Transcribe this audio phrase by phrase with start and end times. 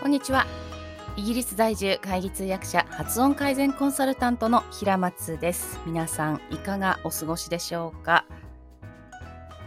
[0.00, 0.46] こんにちは。
[1.18, 5.78] イギリス在住会議通訳者発音改善コンサルタントの平松です。
[5.84, 8.24] 皆さんいかがお過ごしでしょうか？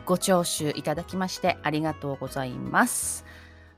[0.08, 3.26] ご聴取いただきましてありがとうございます。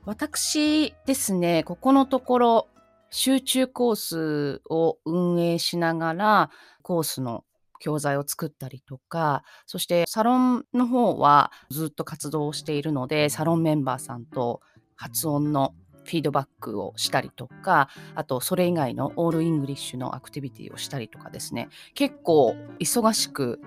[0.06, 2.68] 私ですねここのところ
[3.10, 6.50] 集中コースを運営しながら
[6.80, 7.44] コースの
[7.80, 14.62] 教材を作ったりとか、そしてサロンの方はずっと活動をしているので、サロンメンバーさんと
[14.96, 15.74] 発音の
[16.06, 23.60] フィードバックをしたりとか、あとそれ以外の all English のアクティビティをしたりとかですね、結構忙しく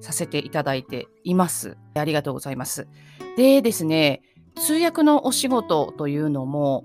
[0.00, 1.78] させていただいています。
[1.94, 2.88] ありがとうございます。
[3.36, 4.22] でですね、
[4.56, 6.84] 通訳のお仕事というのも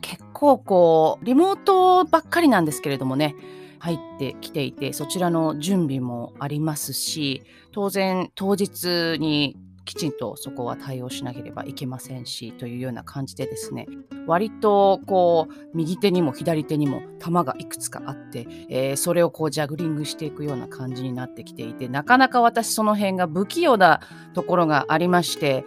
[0.00, 3.34] 結構こうリモートばっかりなんですけれどもね
[3.78, 7.42] 入ってきていてそちらの準備もありますし
[7.72, 13.86] 当然当日にきちんとそこは対応しなければいけませんしというような感じでですね
[14.26, 24.00] 割とこう右手にも左手にも球がいくつかあって、えー、それをこうジャグリングしていくような感じになってきていてなかなか私その辺が不器用な
[24.34, 25.64] ところがありまして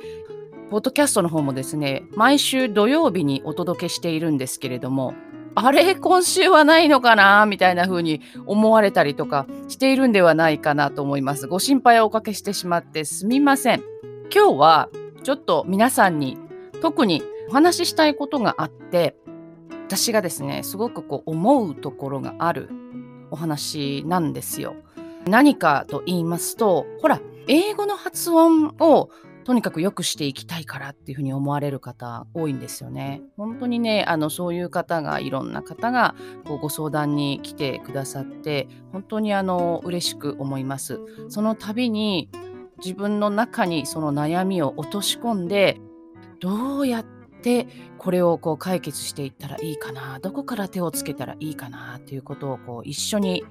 [0.69, 5.13] ポッドキャストの方もですね毎週土曜日にお届けしているんですけれども
[5.57, 5.95] あれ？
[5.95, 7.45] 今週はないのかな？
[7.45, 11.47] みたいな風に思われたりとかしているんではないかなと思います。
[11.47, 13.83] ご心配をおかけしてしまってすみません。
[14.33, 14.89] 今日は
[15.23, 16.37] ちょっと皆さんに
[16.81, 19.15] 特にお話ししたいことがあって
[19.87, 22.69] 私がですねすごくこう思うところがある
[23.31, 24.75] お話なんですよ。
[25.25, 29.09] 何かと言いますとほら英語の発音を
[29.43, 33.21] とにかく良くしていきたいからっていうふうに思われる方多いんですよね。
[33.37, 36.15] 本当にねあのそういう方がいろんな方が
[36.45, 40.99] こうご相談に来てくださって本当にあの嬉しく思います。
[41.29, 42.29] その度に
[42.83, 45.79] 自分の中にその悩みを落とし込んで
[46.39, 47.05] どうやっ
[47.41, 53.45] てこれをこう解決していったらいいかなどこから手をつけたらいいかなということをこう一緒に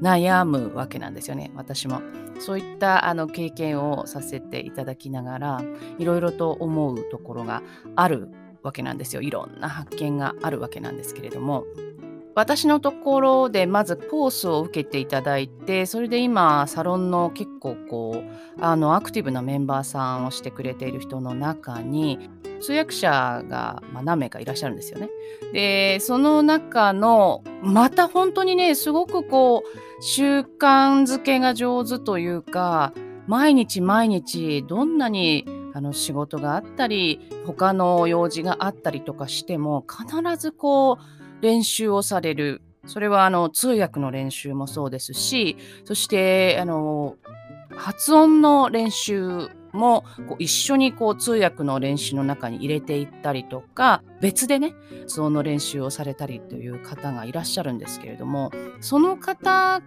[0.00, 2.00] 悩むわけなんですよね私も。
[2.38, 5.62] そういったあの経験をさせていただきながら
[5.98, 7.62] いろいろと思うところが
[7.94, 8.28] ある
[8.64, 9.22] わけなんですよ。
[9.22, 11.64] いろんな発見があるわけなんですけれども。
[12.34, 25.10] 私のところでまずコースを受けていただいてそれで今サロンの結構こうあのアクティブなメンバーさんをしてくれている人の中に通訳者が、まあ、何名かいらっしゃるんですよね。
[25.52, 32.92] でその中のまた本当にねすごくこう習慣づけが上手というか
[33.26, 35.44] 毎日毎日どんなに
[35.74, 42.62] あの仕事があったり他の用事があったりとかしても必ずこう練習をされる。
[42.86, 47.16] それはあの通訳の練習もそうですし、そしてあの
[47.76, 59.80] 発音の練習もこう一緒にこう通訳の練習の中に入れていったりとか別でね発音の練習をされたりという方がいらっしゃるんですけれどもその方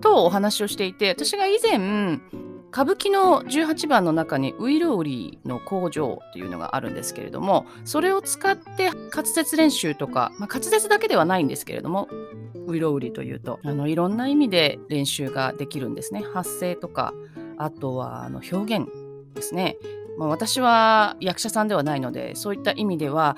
[0.00, 2.20] とお話をしていて私が以前
[2.72, 12.08] 歌舞伎の18番の中にウイロウリの工場っていうのがあるんですけれどもそれを使って滑舌練習とか、まあ、滑舌だけではないんですけれども
[12.66, 16.22] ウイロウリというとあのいろんな意味で練習ができるんですね。
[16.32, 17.12] 発声とか
[17.58, 18.86] あとはあの表現
[19.34, 19.76] ですね、
[20.16, 23.36] まあ、私は役者さんではないのでそういった意味では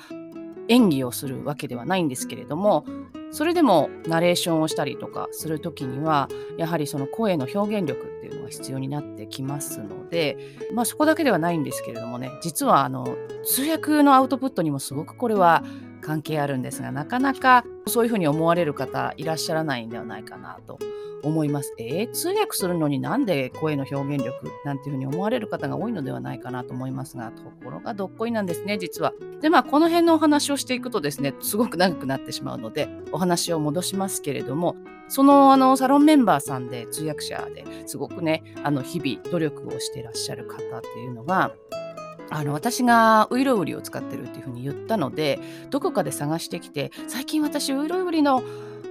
[0.67, 2.85] 演技をするわけではないんですけれども
[3.33, 10.37] それでもナレーションをしたりとかする時にはやはりその声の表現力っていうのが必要になってきますので、
[10.73, 15.63] まあ、そこだけではないんですけれどもね実はあの通訳のアウトプットにもすごくこれは
[16.03, 20.77] 関係あるんですがなかなかそういうふうに思われる方いらっしゃらないんではないかなと
[21.23, 21.73] 思います。
[21.79, 29.13] えー、通訳するのになんで声の表現力なんていうふうに思われる方が多いのではないかなと思いますが、ところがどっこいなんですね、実は。
[29.41, 34.75] で、まあ、この辺のお話をしていくとですね、すごく長くなってしまうので、お話を戻しますけれども、
[35.07, 41.53] そのあのサロンメンバーさんで通訳者ですごくね、あの日々努力をしていらっしゃる方っていうのが、
[42.35, 45.39] あの私がウイロウリを使ってるっていうふうに言ったので
[45.69, 48.43] どこかで探してきて最近私ウイロウリの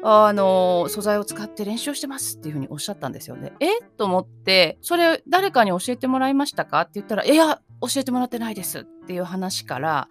[0.04, 3.52] あの素材を使って練習してますっていうふうにおっしゃったんですよね。
[3.60, 3.66] え？
[3.96, 10.08] と思ってそれ誰かに教えてもらいましたかって言ったらいや教えてもらってないですっていう話から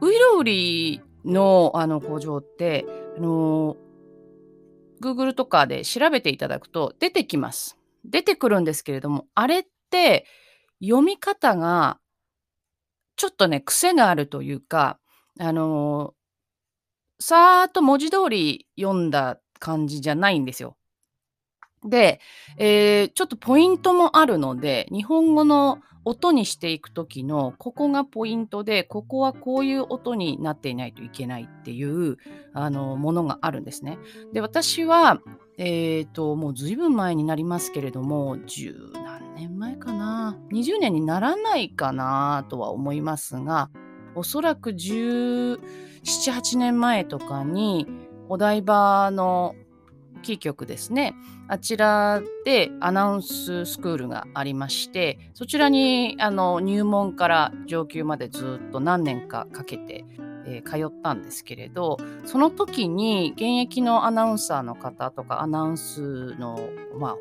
[0.00, 2.86] ウイロウリのあの工場って
[3.16, 3.76] あの
[5.02, 7.78] Google とかで調べていただくと出てきます。
[8.04, 10.26] 出てくるんですけれどもあれって
[10.82, 11.98] 読み方が
[13.18, 14.98] ちょっとね癖があるというか
[15.38, 16.14] あの
[17.20, 20.76] さーっと文字通り読んだ感じじゃないんですよ。
[21.84, 22.20] で、
[22.56, 32.16] えー、ちょっとポイントもあるので日本語の音にしていく時のここがポイントでここはこういう音になっていないといけないっていう
[32.54, 33.98] あのものがあるんですね。
[34.32, 35.20] で私は
[35.60, 39.07] えーと、もうずいぶん前になりますけれども十何
[39.38, 40.36] 年前かな。
[40.52, 43.70] 20年にならないかなとは思いますが
[44.14, 47.86] おそらく1718年前とかに
[48.28, 49.54] お台場の
[50.22, 51.14] キー局ですね。
[51.46, 60.04] あちらでアナウンススクールがありましてそちらにあの入門から上級までずっと何年かかけて、
[60.46, 61.96] えー、通ったんですけれど
[62.26, 66.68] その時に現役のアナウンサーの方とかアナウンスの
[66.98, 67.16] まあ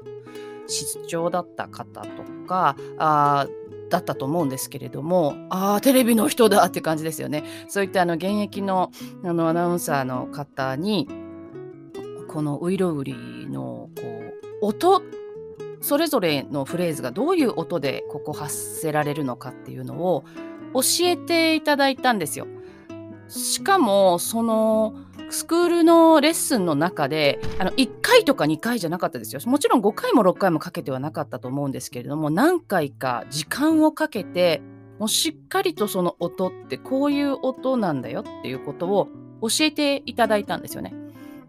[0.68, 2.08] 室長だった方と
[2.48, 3.48] かあ
[3.90, 8.92] だったと思うんですけれどもああテレビの人だって感じですよねそういったあの現役の
[9.24, 11.08] あのアナウンサーの方に
[12.28, 13.14] このウイロウリ
[13.50, 14.02] のこ
[14.62, 15.02] う音
[15.81, 20.25] それぞれのフレーズがどういう音でここ発せられるのかっていうのを
[20.74, 22.48] 教えていただいたんですよ。
[23.30, 24.96] しかもその
[25.29, 34.62] スクールのレッスンの中であの1回とか2回じゃなかったですよもちろん5回も6回もかけてはなかったと思うんですけれども何回か時間をかけて
[35.00, 39.07] もうしっかりとその音ってこういう音なんだよっていうことを
[39.41, 40.94] 教えていただいたんですよね。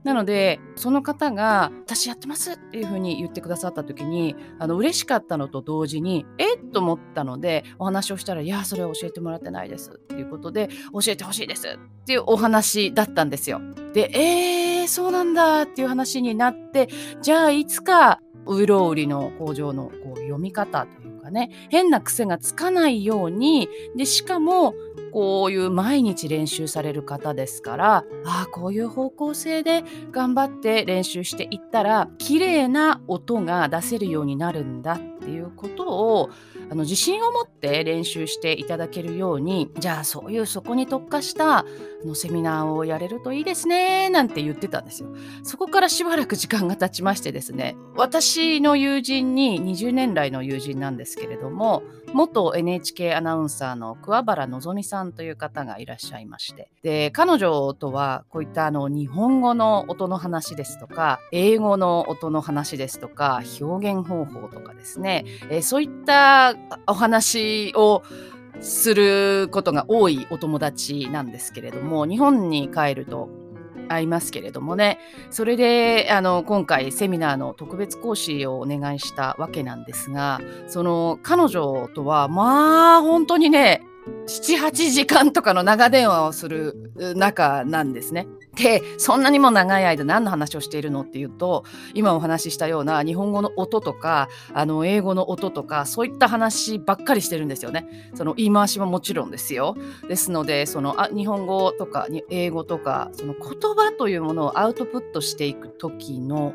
[0.04, 13.60] なのでその方が「私やってます」っていうふうに言ってくださった時にあの嬉しかったのと同時に「えっ?」と思ったのでお話をしたら「いやそれは教えてもらってないです」っていうことで「教えてほしいです」っていうお話だったんですよ。
[13.92, 16.88] で「えー、そうなんだ」っていう話になって
[17.20, 24.74] じゃあいつかウイロウリの工場のこう読み方というかね変な癖がつかないようにでしかも
[25.12, 36.30] こういう毎日練習される方ですからああこういう方向性で頑張って練習していったら綺麗な音が出せるようになるんだっていうことを
[36.70, 41.64] あの自信を持って練習していただけるようにじゃあそういうそこに特化した
[42.04, 45.14] のセミナーをやれるといいですねなんて言ってたんですよ。
[45.42, 66.54] そこからしばらく時間が経ちましてですね私の友人に20年来の友人なんですけれども元 NHK アナウンサーの桑原希さんという方がいらっしゃいましてで彼女とはこういったあの日本語の音の話ですとか英語の音の話ですとか表現方法とかですね、え、そういった
[66.86, 68.02] お話を
[68.60, 73.28] することが多いお友達なんですけれども日本に帰ると
[73.88, 74.98] 会いますけれどもね
[75.30, 83.82] それであの今回セミナーの特別講師をお願いしたわけなんですがその彼女とはまあ本当にね
[84.26, 88.26] 78時間とかの長電話をする中なんですね。
[88.58, 91.64] でそんなにも長い間何の話をしているのっていうと
[91.94, 98.10] 今お話ししたような日本語の音とかあの英語の音とかそういった話ばっかりしてるんですよね。
[98.14, 99.76] その言い回しももちろんですよ。
[100.08, 106.54] ですのでそのあ日本語とか英語とかその言葉というものをアウトプットしていく時の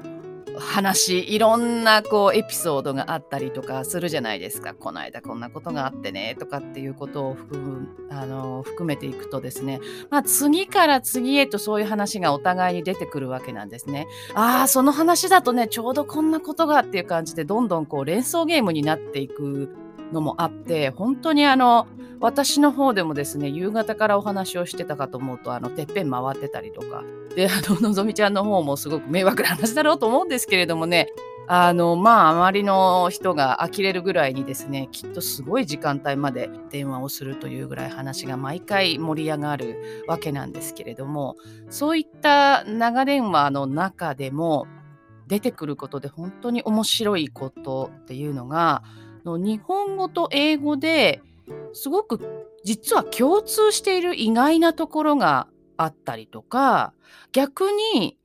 [0.57, 9.79] 話いろんなこうエピソードがあったりとかするじゃないですかこの間こんなことがあってねとかっていうことを含むあの含めていくとですね、
[10.09, 14.07] まあ、次から次へとそういう話がお互いに出てくるわけなんですね。
[14.35, 19.82] ああその話だとねちょうどこんなことがっていう感じでどんどんこう連想ゲームになっていく
[20.13, 21.87] のもあって本当にあの
[22.19, 27.03] 私の方でもですね夕方からお話をしてたかと思うとあのてっぺん回ってたりとか
[27.35, 31.09] であののぞみちゃんの方もすごく迷惑な話だろうと思うんですけれどもね
[31.47, 41.35] あのまあ周りの人が呆れるぐらいにですねきっとすごい時間帯まで電話をするというぐらい話が毎回盛り上がるわけなんですけれども
[41.69, 44.67] そういった長電話の中でも
[45.27, 48.83] 出てくることで本当に面白いことっていうのが
[49.25, 51.21] の日本語と英語で
[51.73, 56.93] すごく実は共通している意外なところがあったりとか
[57.31, 58.17] 逆に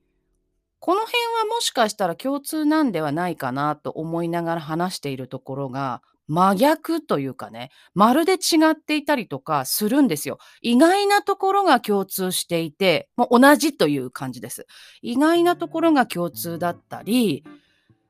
[0.79, 10.37] この辺はもしかしたら共通なんではないかなと思いながら話しているところが真逆というかねまるで違っていたりとかするんですよ。
[10.61, 14.67] 意外なところが共通していてもう同じという感じです。
[15.01, 17.43] 意外なところが共通だったり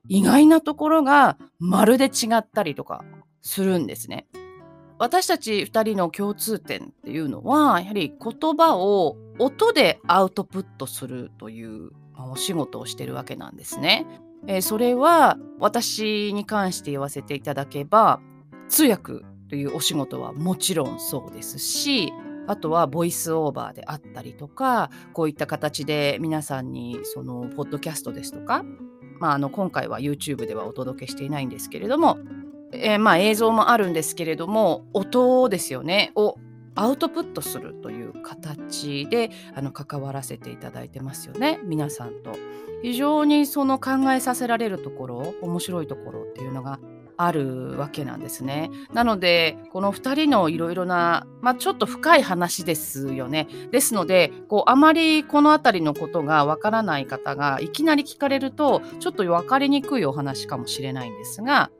[0.09, 3.05] 意外なところがまるで違ったりとか
[3.41, 4.27] するんですね。
[4.97, 14.05] 私たち2人の共通点っていうのはやはり言葉を音でアウトプットするというお仕事をしてるわけなんですね。
[14.47, 18.19] えー、それは私に関して言わせていただけば
[18.67, 22.11] 通訳というお仕事はもちろんそうですし
[22.47, 28.63] あとはボイスオーバーであったりとかこういった形で皆さんにそのポッドキャストですとか
[29.19, 32.17] まあ、あの今回は YouTube ではお届けしていないんですけれども、
[32.71, 36.37] えー、まあ映像もあるんですけれども音ですよねを
[36.75, 42.31] アウトプットするという形であの関わらせていただいてますよね皆さんと。
[42.81, 46.79] 非常にその考えさせられるところ面白いところっていうのが
[47.21, 48.71] あるわけなんですね。
[48.93, 53.49] なのでこの2人のいろいろな、まあ、ちょっと深い話ですよね。
[53.71, 61.71] ですのでこうあまりこの辺りのことがわからない方がいきなり聞かれるとちょっと分かりにくいお話かもしれないんですが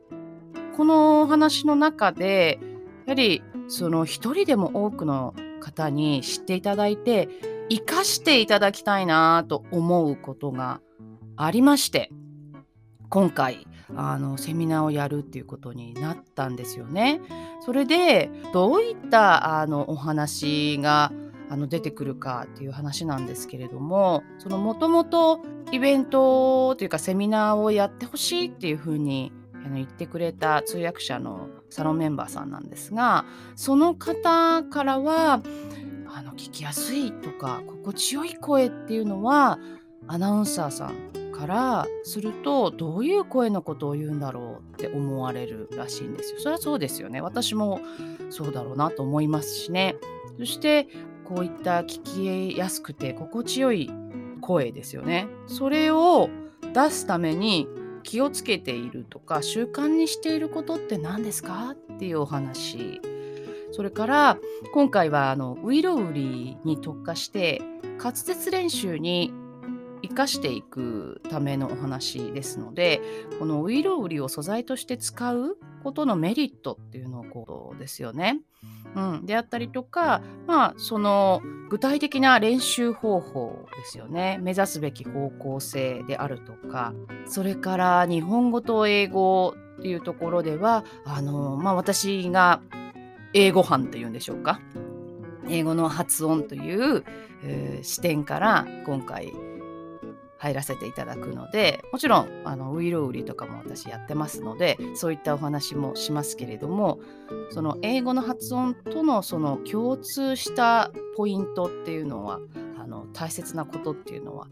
[0.76, 2.60] このお話の中で
[3.06, 7.30] やはりその一人でも多くの方に知っていただいて
[7.70, 10.82] 生かしていただきたいなと思うことが
[11.38, 12.12] ありまして
[13.08, 13.66] 今回
[13.96, 17.22] あのセミナーをやるっていうことになったんですよね。
[17.62, 21.12] それでどういったあのお話が
[21.50, 25.40] あの出てくるかっていう話なんですけれどもそのもともと
[25.72, 29.32] イベントというかセミナーをやってほしいっていうふうに
[29.74, 35.42] 言ってくれた通訳者のサロンメンバーさんなんですがその方からは
[36.08, 39.60] あの聞きやすいとか心地よい声っていうのは
[40.08, 46.40] アナウンサーさんからするとどういう声のことを言うんだろうって思われるらしいんですよ。
[46.40, 47.22] それはそうですよね。
[47.22, 47.80] 私も
[48.30, 49.96] そうだろうなと思いますしね。
[50.38, 50.90] そして
[51.24, 53.90] こういった聞きやすくて心地よい
[54.42, 55.28] 声ですよね。
[55.48, 56.30] それを
[56.74, 57.68] 出すために
[58.04, 61.76] 気をつけているとか習慣にしていることって何ですか？
[61.94, 63.00] っていうお話。
[63.72, 64.38] それから
[64.74, 67.62] 今回はあのウイロウリに特化して
[67.98, 69.32] 滑舌練習に
[70.02, 73.02] 生かしていくためのお話ですので
[73.40, 78.40] このウイロウリを素材として使うことのメリットっていうのをことですよね。
[78.96, 84.40] うん、であったりとか、まあ、その具体的な練習方法ですよね。
[84.42, 86.94] 目指すべき方向性であるとか
[87.26, 92.62] それから日本語と英語っていうところではあの、まあ、私が
[93.34, 94.60] 英語班というんでしょうか。
[95.48, 97.04] 英語の発音という、
[97.44, 99.34] えー、視点から今回
[100.40, 107.00] 入らせていただくのでもちろんあのウイロウリとかも私やってますのでそういったお話もしますけれども
[107.52, 112.40] その英語の発音とのその共通したポイントっていうのは
[112.82, 114.48] あの大切なことっていうのは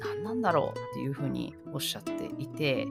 [0.00, 2.86] 何なんだろうっていうふうにおっしゃっていて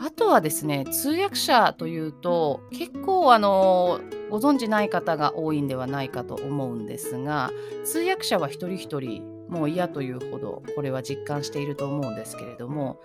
[0.00, 7.50] あとはですね通訳者というと結構あのご存じない方が多いんではないかと思うんですが
[7.84, 13.00] 通訳者は一人一人もう嫌というほどこれは実感していると思うんですけれども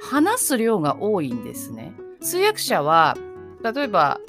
[0.00, 1.92] 話す量が多いんですね。
[2.20, 3.16] 通訳者は
[3.62, 4.20] 例えば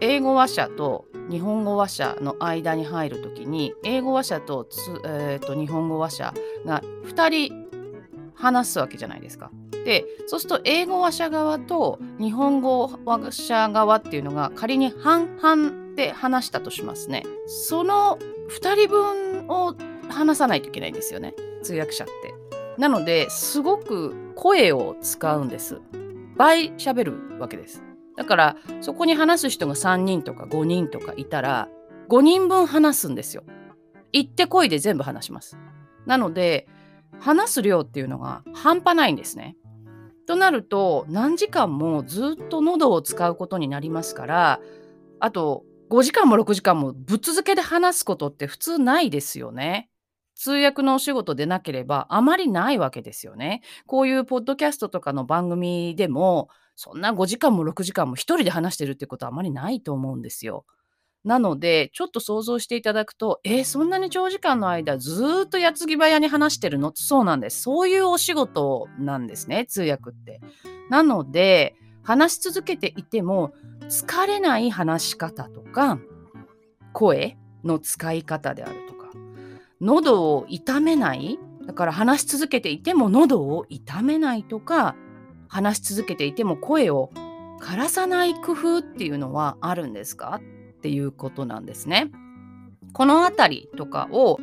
[0.00, 4.68] 英語話者と日本語話者の間に入る時に英語話者と,、
[5.04, 7.66] えーと、日本語話者が2人
[8.34, 9.50] 話すわけじゃないですか。
[9.84, 17.24] でそうすると英語話者側と日本語話者側っていうのが仮に半々で話したとしますね。
[17.46, 18.18] その
[18.50, 19.74] 2人分を
[20.10, 22.34] 話さないといけないんですよね通訳者って。
[22.78, 25.80] なのですごく声を使うんです。
[26.36, 27.82] 倍喋るわけです。
[28.16, 31.68] だからそこに話す人が3人とか5人とかいたら
[32.08, 33.44] 5人分話すんですよ。
[34.12, 35.58] 行ってこいで全部話します。
[36.06, 36.66] なので
[37.18, 39.56] 話す量っていうのが半端ないんですね。
[40.26, 44.60] となると何時間もずっと喉を使うことになりますから
[45.20, 49.88] あと5時間も6時間もぶっ続けで話すことって普通ないですよね。
[50.36, 53.62] 通訳のお仕事でなければあまりないわけですよね。
[53.86, 60.66] こういうポッドキャストとかの番組でもそんな5時間も6時間も1人で話してるってことはあまりないと思うんですよ。
[61.24, 66.92] なのでちょっと想像していただくとえー、そんなに長時間の間ずっと矢継ぎ早に話してるの？
[66.94, 67.62] そうなんです。
[67.62, 70.40] そういうお仕事なんですね通訳って。
[70.90, 71.74] なので
[72.04, 73.52] 話し続けていても
[73.88, 75.98] 疲れない話し方とか
[76.92, 78.85] 声の使い方である
[79.80, 81.38] 喉を痛めない？
[81.66, 84.94] だから話し続けていても喉を痛めないとか
[85.48, 87.10] 話し続けていても声を
[87.60, 90.40] 枯らさない工夫っていうのはあるんですか？
[90.40, 92.10] っていうことなんですね。
[92.92, 94.38] この辺りとかを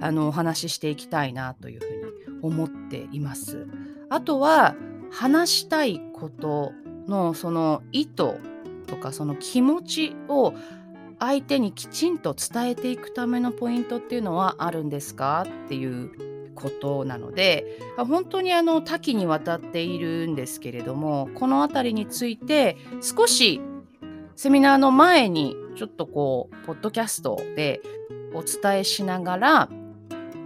[0.00, 3.66] あのお話ししていきたいなというふうに思っています。
[4.08, 4.76] あとは
[5.10, 6.72] 話したいこと
[7.08, 8.38] のその意図
[8.86, 10.54] とかその気持ちを
[11.18, 16.10] 相手にきちんと伝えていくためのポイントっていうのはあるんですかっていう
[16.54, 23.60] ことなので本当にあの多岐にわたっているんですけれどもこの辺りについて少し
[24.34, 27.80] セミナーの前にちょっとこうポッドキャストで
[28.34, 29.68] お伝えしながら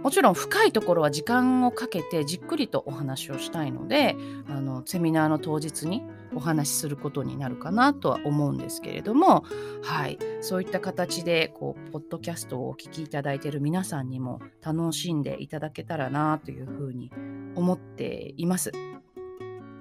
[0.03, 4.15] もちろん深いところは時間をかけてじっくりとお話をしたいので
[4.49, 6.03] あのセミナーの当日に
[6.35, 9.43] お話しすることになるかなとは思うんですけれども、
[9.83, 17.11] はい、そういった形でこうポッドキャストをお聞きいただいている皆さんにも楽しんでいただけたらなというふうに
[17.55, 18.71] 思っています。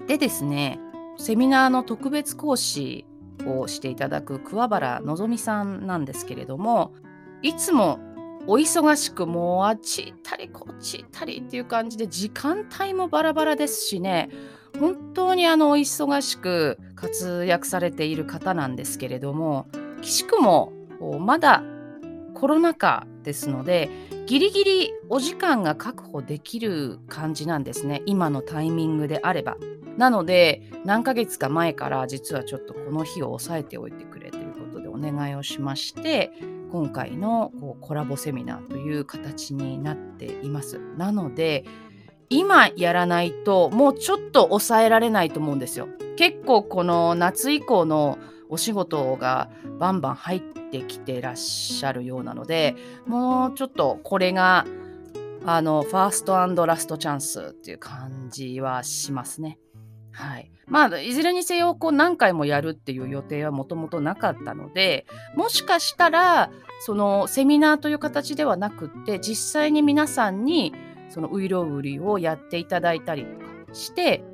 [0.07, 0.79] でですね
[1.17, 3.07] セミナーの特別講師
[3.47, 6.93] をしていただく桑原のぞみさんなんですけれども
[7.43, 7.99] いつも
[8.47, 14.31] お忙しくもうあっち行ったりこっち行ったりっていう感じで時間帯もバラバラですしね
[14.79, 19.67] 本当にあのお忙しく活躍されている方なんですけれども
[20.01, 20.73] 岸くも
[21.21, 21.63] まだ
[22.35, 23.91] コロナ禍ですので
[24.27, 29.57] ギリギリお時間が確保できる感じなんですね今のタイミングであれば。
[29.97, 36.33] なので何ヶ月か前から実はちょっとこの日を押さえておいてくれということでお願いをしまして
[36.71, 40.81] 今回のこうコラボセミナーという形になっています。
[40.97, 41.67] なので
[42.33, 45.89] 今やらないともうちょっと抑えられないと思うんですよ。
[46.17, 54.67] 結構この夏以降のお仕事がバンバン入ってきてらっしゃるようなのでもうちょっとこれが
[55.45, 59.59] あのファーストラストチャンスっていう感じはしますね。
[60.13, 60.51] はい。
[60.67, 70.73] まあ、いずれにせよ、こう、何回もやるっていう予定はもともとなかったので、もしかしたら、その、セミナーという形ではなくって、実際に皆さんに、
[71.13, 74.25] その、ウイロウリをやっていただいたりとかして、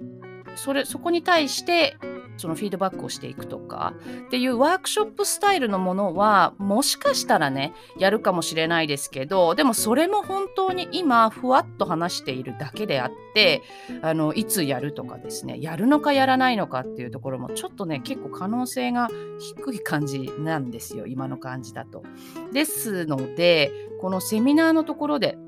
[0.55, 1.97] それ、そこに対して、
[2.39, 3.95] そのフィードバックをしていくとか
[4.27, 13.63] っていうワークショップスタイルのものはもしかしたらねやるかもしれないですけどでもそれも本当に今ふわっと話しているだけであって
[14.03, 19.09] あのいつやるとかですねやるのかやらないのかっていうところもちょっとね結構可能性が
[19.41, 22.05] 低い感じなんですよ今の感じだと。
[22.53, 25.39] ですのでこのセミナーのところで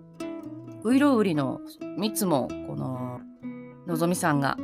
[0.82, 1.60] ウイロウリの
[1.98, 3.20] 3つもこの
[3.86, 4.56] のぞみさんが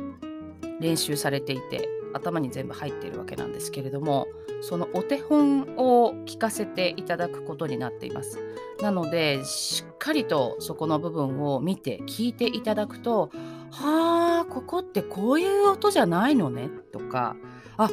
[0.79, 4.27] 練習されていて頭に全部入っているわけなんですけれども
[4.61, 8.39] そのお手本を聞かせていただくことになっています。
[8.81, 13.31] なのでしっかりとそこの部分を見て聞いていただくと
[13.71, 17.35] はあここってこういう音じゃないのねとか
[17.77, 17.89] あ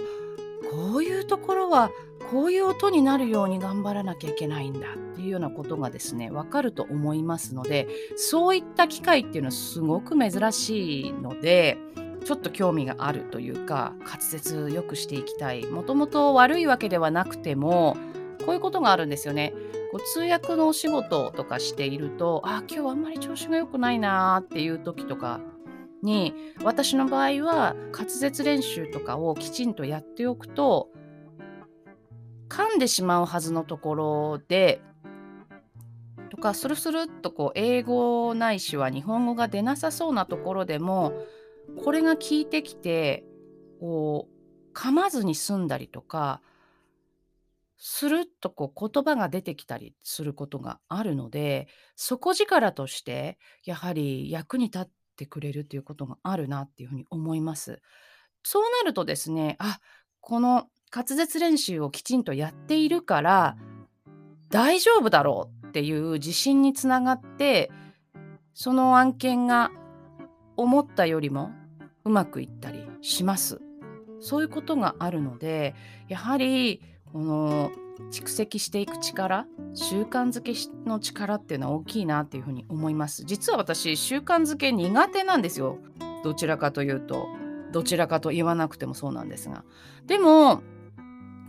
[0.71, 1.91] こういうところは
[2.31, 11.79] こういう音になるように頑張らなきゃいけないんだっていうようなことがですね分かると思いますのでそういった機会っていうのはすごく珍しいので
[12.25, 17.97] ちょっと興味があるというか滑舌よくしていきたいもともと悪いわけではなくても
[18.45, 19.55] こういうことがあるんですよね。
[19.93, 25.41] こう通訳のお仕事とかしているとあ今日あんまり調子が良くないなっていう時とか
[26.03, 26.35] に
[26.65, 30.91] 私の場合は滑舌練習とかをきちんとやっておくと
[32.55, 34.81] 噛んでしまうはずのところで
[36.31, 41.15] とかスルスルっとこう英語ないしは日本語が出なさそうなところでも
[41.83, 43.25] これが効いてきて
[43.81, 46.43] こう噛まずに済んだりとか
[47.77, 57.83] スルッとこう言葉が出てきたりすることがあるので底力としてやはり役に立ってくれるということがあるなっていうふうに思います。
[58.45, 59.81] そうなるとですねあ
[60.21, 63.57] この滑舌練習をきちんとやっているから
[64.51, 67.73] 大丈夫だろうっていう自信につながって
[68.53, 69.73] その案件が
[70.57, 71.51] 思ったよりも
[72.05, 73.61] うまくいったりします。
[74.21, 75.75] そういうことがあるので
[76.09, 76.81] やはり
[77.13, 77.73] この
[78.13, 80.55] 蓄積していく力習慣づけ
[80.89, 83.25] の力っていうのは大きいなっていうふうに思います。
[83.25, 85.79] 実は私習慣づけ苦手なんですよ。
[86.23, 87.27] どちらかというと。
[87.73, 89.65] どちらかと言わなくてもそうなんですが。
[90.07, 90.63] でも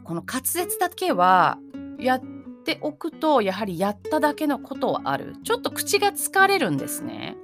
[0.05, 1.57] この滑舌だけは
[1.99, 2.21] やっ
[2.63, 5.35] ておくとやはりやっただけのことはある。
[5.43, 7.35] ちょっと口が疲れるんですね。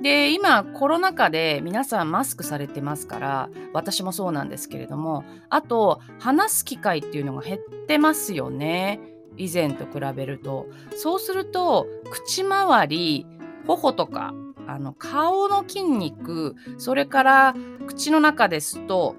[0.00, 9.00] で今コロナ禍で皆さんマスクされてますから私もそうなんですけれどもあと話す機会っていうのが減ってますよね。
[9.36, 10.66] 以前と比べると。
[10.96, 13.26] そうすると口周り
[13.66, 14.32] 頬とか
[14.68, 17.54] あの顔の筋肉それから
[17.86, 19.16] 口の中ですと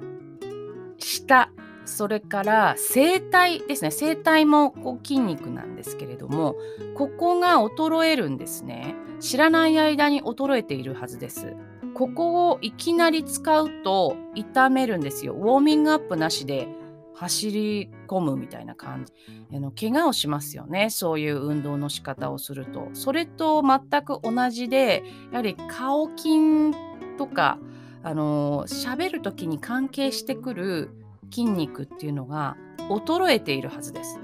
[1.00, 1.50] 舌
[1.88, 3.92] それから声帯ですね。
[3.92, 6.56] 声帯もこう筋肉なんですけれども
[6.96, 8.96] ここが衰えるんですね。
[9.20, 11.56] 知らない間に衰えているはずです。
[11.94, 15.34] ここをいきなり使うと痛めるんですよ。
[15.34, 16.68] ウォーミングアップなしで
[17.16, 19.14] 走り込むみたいな感じ。
[19.56, 20.90] あの怪我をしますよね。
[20.90, 22.90] そういう運動の仕方をすると。
[22.94, 26.76] それと全く同じでやはり顔筋
[27.18, 27.58] とか
[28.04, 30.92] あの喋る時に関係してくる
[31.32, 32.58] 筋肉っていうのが
[32.90, 34.20] 衰えているはずです。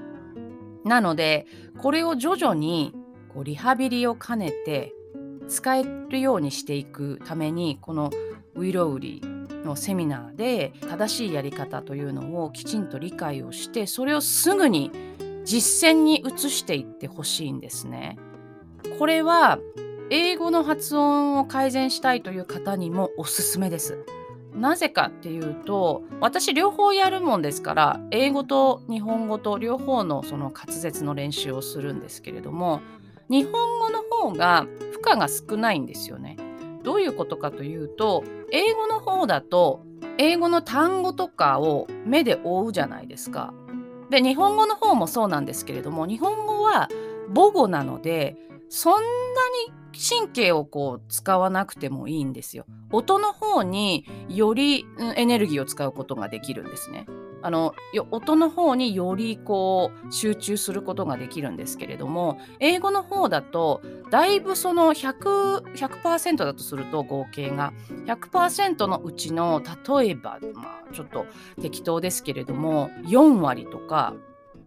[0.84, 1.46] なので
[1.78, 2.94] これを徐々に
[3.32, 4.92] こうリハビリを兼ねて
[5.48, 8.10] 使えるようにしていくためにこの
[8.54, 9.22] ウイロウリ
[9.64, 14.90] のセミナーで正しいやり方というのをきちんと理解をしてそれをすぐに
[15.44, 18.18] 実践に移していってほしいんですね。
[18.98, 19.58] これは
[20.10, 24.04] 英語の発音を改善したいという方にもおすすめです。
[24.54, 32.80] なぜかっていうと私両方やるもんですから英語と日本語と両方のその滑舌の練習をするんですけれども
[33.28, 36.36] 日本語の方が負荷が少ないんですよね。
[36.82, 39.82] どういうことかというと英語の方だと
[40.18, 43.52] 英語の単語とかを目で追うじゃないですか。
[44.10, 46.88] で日本語の方もそうなんですけれども日本語は
[47.34, 48.36] 母語なので
[48.68, 52.66] そんなに神経をこう使わなくてもいいんですよ。
[52.90, 57.06] 音の方によりエネルギーを使うことができるんですね。
[57.44, 57.74] あの
[58.10, 67.74] 音の方によりこう集中することができるんですけれども英語の方だとだいぶその 100%, 100だとすると合計が
[68.06, 71.26] 100%のうちの例えば、まあ、ちょっと
[71.60, 74.14] 適当ですけれども4割とか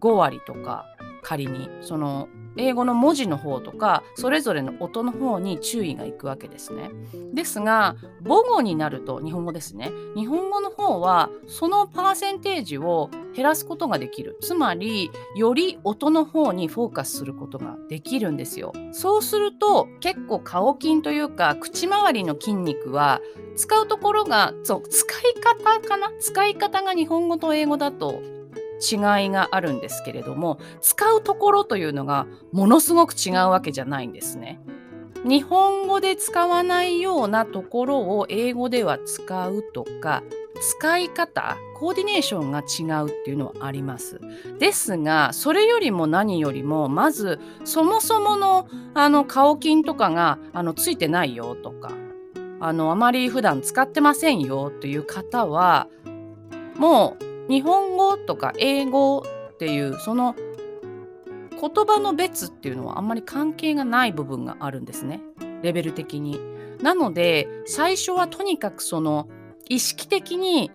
[0.00, 0.86] 5割とか
[1.28, 6.90] 仮にその英語の文字の方とかそれぞれの音の方に注意がいくわけですね。
[7.34, 18.72] ですが母語になると日本語ですね日本語の方はそのパーセンテージを減らすことができるつまりより音の方にフォーカスすることができるんですよ。
[18.92, 23.20] そうすると結構顔筋というか口周りの筋肉は
[23.54, 26.10] 使うところがそう使い方かな？
[26.18, 28.22] 使い方が日本語と英語だと
[28.80, 34.60] 違いがあるんですけれども使うところというのがものすごく違うわけじゃないんですね。
[35.24, 40.22] 日本語で使わないようなところを英語では使うとか
[40.60, 44.20] 使い方コーディネーションが違うっていうのはあります。
[44.58, 51.92] ですがそれよりも何よりもまずそもそものあの顔筋とかがあのついてないよとか
[52.60, 55.88] あのあまり普段使ってませんよという方は
[56.76, 60.34] もう日本語とか英語っていうその
[61.60, 65.20] 言葉の別っていうのはあんまり関係がない部分があるんですね。
[65.62, 66.38] レベル的に。
[66.82, 69.28] なので最初はとにかくその
[69.68, 70.70] 意識的に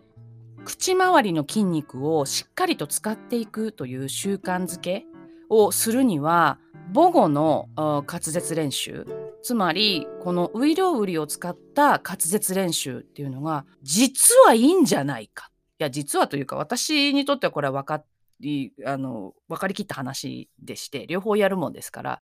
[0.66, 5.06] 口周りの筋肉をしっかりと使っていくという習慣づけ
[5.50, 6.60] をするには
[6.94, 9.06] 母語の滑舌練習。
[9.42, 15.50] つまりこのウイロウリを使った滑舌練習っていうのが実はいいんじゃないか。
[15.84, 18.04] や実はというか私にとってはこれは分か
[18.40, 22.22] りあの分かりきった話でして両方やるもんですから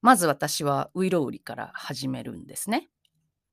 [0.00, 2.88] まず私はウイロウリから始めるんですね。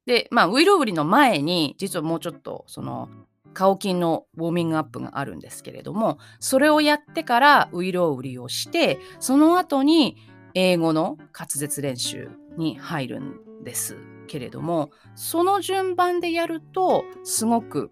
[0.05, 3.09] でまあウイロウリの前に実はもうちょっとその
[3.53, 10.17] 顔筋のウォーミングアップがあるんですけれどもそれをやってからウイロウリをしてその後に
[10.55, 17.91] 英語の滑舌練習に入るんですけれどもその順番でやるとすごく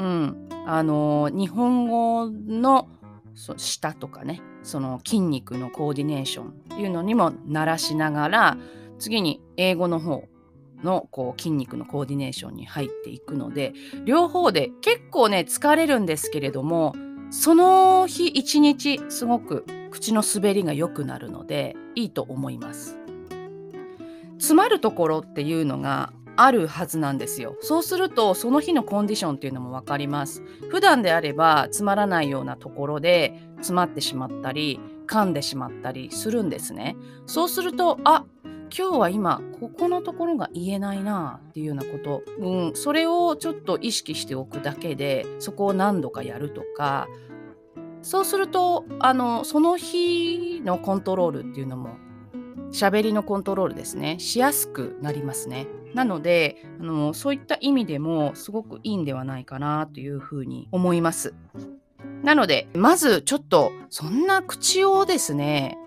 [0.00, 2.88] うん、あの日本語の
[3.34, 8.56] 舌とかねその筋肉のコーディネーションっていうのにも慣らしながら
[8.98, 10.24] 次に英語の方
[10.82, 13.74] のこう筋肉のコーディネーションに入っていくので
[14.06, 16.94] 両方で結構ね疲れるんですけれども
[17.30, 22.96] その日一日すごく口の滑りが良くなるのでいいと思います。
[24.38, 27.56] 詰まるところっていうのがあるはずなんですよ。
[27.60, 30.42] そうするとその日のコンディションっていうのも分かります。
[30.70, 36.96] 普段であればつまらないようなところで詰まってしまったり噛んでしまったりするんですね。
[37.26, 38.24] そうするとあ
[38.76, 47.08] 今日は今ここのところが言えないなっていうようなこと、うん、それをちょっと意識しておくだけでそこを何度かやるとか。
[48.02, 51.98] そうするとあのその日のコントロールっていうのも
[52.72, 54.18] 喋りのコントロールですね。
[54.18, 55.66] しやすくなりますね。
[55.94, 61.34] なのであのそういった意味でもすごくいいんではないかなというふうに思います。
[62.22, 65.78] なのでまずちょっとそんな口をですね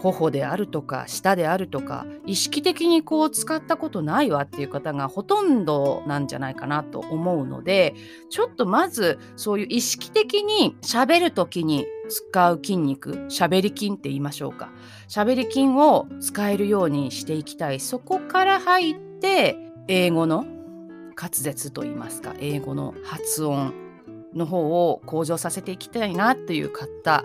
[0.00, 7.94] 頬であるとか舌であるとか意識的にこう使ったことないわっていう方がほとんどなんじゃないかなと思うので
[8.30, 14.70] ちょっとまずそういう意識的に喋る時に使う筋肉喋り筋って言いましょうか
[15.08, 19.09] 喋り筋を使えるようにしていきたいそこから入って
[19.88, 20.44] 英語の
[21.16, 23.74] 滑舌といいますか英語の発音
[24.34, 27.24] の方を向上させていきたいなという方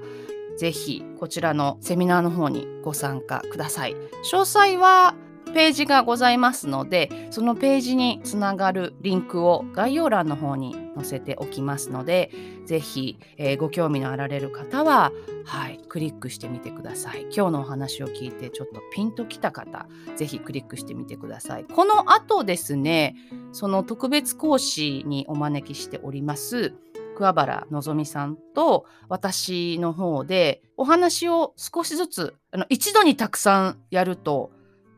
[0.58, 3.96] ぜひこちらのセミナーの方にご参加ください。
[4.32, 5.16] 詳細は
[5.56, 12.30] ページがございますのでそのページにつながるリンクを概要欄の方に載せておきますので
[12.66, 15.14] ぜひ、えー、ご興味のあられる方は、
[15.46, 17.22] はい、クリックしてみてください。
[17.34, 19.88] 今日のお話を聞いてちょっとピンときた方
[20.18, 21.64] ぜひクリックしてみてください。
[21.64, 23.16] この後ですね
[23.54, 26.74] その特別講師にお招きしております
[27.16, 34.52] 桑原のぞみさんと私の方でお話を少しずつあの一度にたくさんやると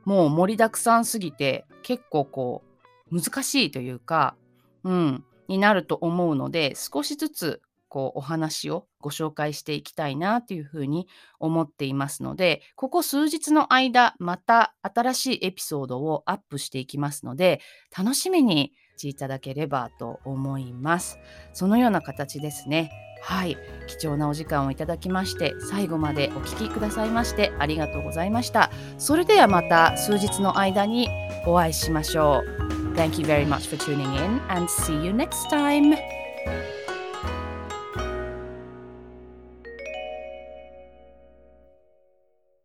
[0.07, 2.63] もう盛りだくさんすぎて結構こ
[3.11, 4.37] う難しいというか、
[4.85, 11.09] うん、になると思うので少しずつこうお話をご紹介していきたいなというふうに
[11.41, 17.59] 思っていますのでここ数日の間また新しいエピソードをアップしていきますので
[17.95, 21.19] 楽しみにしていただければと思います。
[21.51, 22.91] そのような形ですね。
[23.21, 23.57] はい。
[23.87, 28.69] 貴重なお時間をいただきまして最後までお聴きくださいましてありがとうございました。
[28.97, 31.09] それではまた数日の間に
[31.45, 32.95] お会いしましょう。
[32.95, 36.16] Thank you very much for tuning in and see you next time.